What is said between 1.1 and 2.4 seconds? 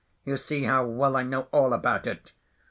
I know all about it!